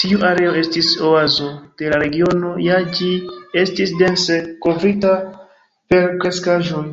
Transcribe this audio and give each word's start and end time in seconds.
Tiu 0.00 0.18
areo 0.30 0.48
estis 0.62 0.90
oazo 1.10 1.48
de 1.82 1.88
la 1.92 2.00
regiono, 2.02 2.50
ja 2.64 2.76
ĝi 2.98 3.08
estis 3.62 3.96
dense 4.02 4.38
kovrita 4.68 5.16
per 5.96 6.12
kreskaĵoj. 6.20 6.86